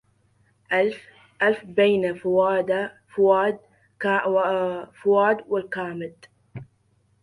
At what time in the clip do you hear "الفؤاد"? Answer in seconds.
2.05-2.91